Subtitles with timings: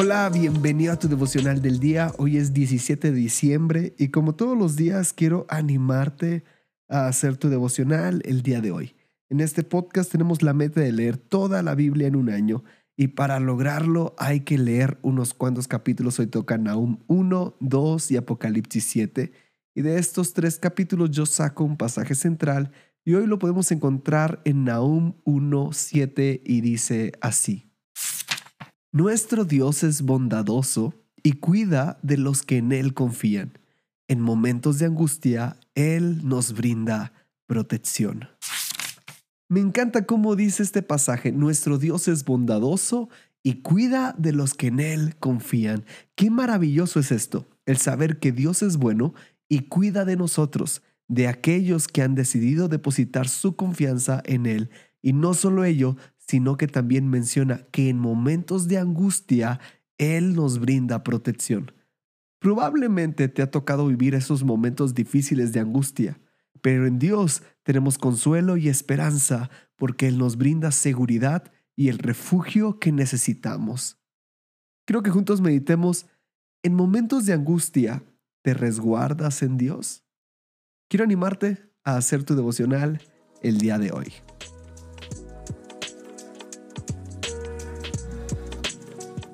[0.00, 2.12] Hola, bienvenido a tu devocional del día.
[2.18, 6.44] Hoy es 17 de diciembre y como todos los días quiero animarte
[6.88, 8.94] a hacer tu devocional el día de hoy.
[9.28, 12.62] En este podcast tenemos la meta de leer toda la Biblia en un año
[12.96, 16.20] y para lograrlo hay que leer unos cuantos capítulos.
[16.20, 19.32] Hoy toca Nahum 1, 2 y Apocalipsis 7.
[19.74, 22.70] Y de estos tres capítulos yo saco un pasaje central
[23.04, 27.67] y hoy lo podemos encontrar en Nahum 1, 7 y dice así.
[28.92, 33.58] Nuestro Dios es bondadoso y cuida de los que en Él confían.
[34.08, 37.12] En momentos de angustia, Él nos brinda
[37.46, 38.28] protección.
[39.50, 43.10] Me encanta cómo dice este pasaje, nuestro Dios es bondadoso
[43.42, 45.84] y cuida de los que en Él confían.
[46.14, 49.12] Qué maravilloso es esto, el saber que Dios es bueno
[49.50, 54.70] y cuida de nosotros, de aquellos que han decidido depositar su confianza en Él.
[55.02, 59.60] Y no solo ello, sino que también menciona que en momentos de angustia
[59.96, 61.72] Él nos brinda protección.
[62.38, 66.20] Probablemente te ha tocado vivir esos momentos difíciles de angustia,
[66.60, 72.78] pero en Dios tenemos consuelo y esperanza porque Él nos brinda seguridad y el refugio
[72.78, 73.98] que necesitamos.
[74.84, 76.06] Creo que juntos meditemos,
[76.62, 78.02] en momentos de angustia,
[78.42, 80.04] ¿te resguardas en Dios?
[80.88, 83.00] Quiero animarte a hacer tu devocional
[83.42, 84.12] el día de hoy.